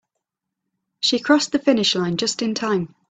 She 1.01 1.19
crossed 1.19 1.51
the 1.51 1.59
finish 1.59 1.93
line 1.93 2.17
just 2.17 2.41
in 2.41 2.55
time. 2.55 2.95